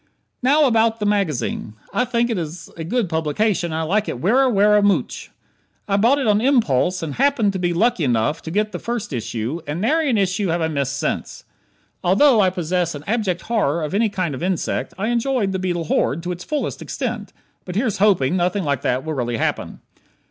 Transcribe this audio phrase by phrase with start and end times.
[0.41, 1.73] Now, about the magazine.
[1.93, 5.29] I think it is a good publication and I like it werra, werra mooch.
[5.87, 9.13] I bought it on impulse and happened to be lucky enough to get the first
[9.13, 11.43] issue, and nary an issue have I missed since.
[12.03, 15.83] Although I possess an abject horror of any kind of insect, I enjoyed "The Beetle
[15.83, 17.31] Horde" to the fullest extent.
[17.63, 19.81] But here's hoping nothing like that will really happen.